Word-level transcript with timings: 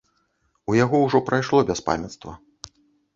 У 0.71 0.77
яго 0.83 1.01
ўжо 1.01 1.21
прайшло 1.27 1.59
бяспамяцтва. 1.69 2.33